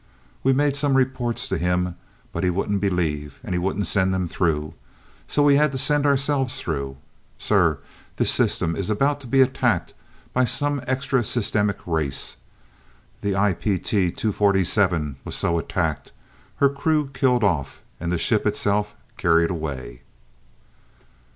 We 0.41 0.51
made 0.51 0.75
some 0.75 0.95
reports 0.97 1.47
to 1.47 1.59
him, 1.59 1.93
but 2.31 2.43
he 2.43 2.49
wouldn't 2.49 2.81
believe, 2.81 3.39
and 3.43 3.53
he 3.53 3.59
wouldn't 3.59 3.85
send 3.85 4.11
them 4.11 4.27
through 4.27 4.73
so 5.27 5.43
we 5.43 5.57
had 5.57 5.71
to 5.73 5.77
send 5.77 6.07
ourselves 6.07 6.59
through. 6.59 6.97
Sir, 7.37 7.77
this 8.15 8.31
system 8.31 8.75
is 8.75 8.89
about 8.89 9.19
to 9.19 9.27
be 9.27 9.41
attacked 9.41 9.93
by 10.33 10.43
some 10.43 10.81
extra 10.87 11.23
systemic 11.23 11.77
race. 11.85 12.37
The 13.21 13.39
IP 13.49 13.83
T 13.83 14.09
247 14.09 15.17
was 15.23 15.35
so 15.35 15.59
attacked, 15.59 16.13
her 16.55 16.69
crew 16.69 17.11
killed 17.13 17.43
off, 17.43 17.83
and 17.99 18.11
the 18.11 18.17
ship 18.17 18.47
itself 18.47 18.95
carried 19.17 19.51
away." 19.51 20.01